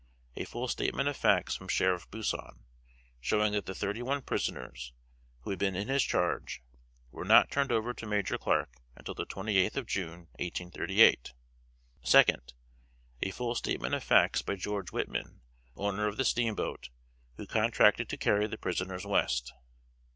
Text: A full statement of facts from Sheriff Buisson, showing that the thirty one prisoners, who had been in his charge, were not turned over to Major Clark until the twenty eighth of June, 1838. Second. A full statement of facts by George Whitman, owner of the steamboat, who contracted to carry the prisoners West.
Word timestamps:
A 0.35 0.45
full 0.45 0.67
statement 0.67 1.07
of 1.07 1.15
facts 1.15 1.55
from 1.55 1.67
Sheriff 1.67 2.09
Buisson, 2.09 2.63
showing 3.19 3.53
that 3.53 3.67
the 3.67 3.75
thirty 3.75 4.01
one 4.01 4.23
prisoners, 4.23 4.93
who 5.41 5.51
had 5.51 5.59
been 5.59 5.75
in 5.75 5.89
his 5.89 6.01
charge, 6.01 6.63
were 7.11 7.23
not 7.23 7.51
turned 7.51 7.71
over 7.71 7.93
to 7.93 8.07
Major 8.07 8.39
Clark 8.39 8.77
until 8.95 9.13
the 9.13 9.25
twenty 9.27 9.57
eighth 9.57 9.77
of 9.77 9.85
June, 9.85 10.21
1838. 10.39 11.33
Second. 12.01 12.53
A 13.21 13.29
full 13.29 13.53
statement 13.53 13.93
of 13.93 14.03
facts 14.03 14.41
by 14.41 14.55
George 14.55 14.91
Whitman, 14.91 15.41
owner 15.75 16.07
of 16.07 16.17
the 16.17 16.25
steamboat, 16.25 16.89
who 17.37 17.45
contracted 17.45 18.09
to 18.09 18.17
carry 18.17 18.47
the 18.47 18.57
prisoners 18.57 19.05
West. 19.05 19.53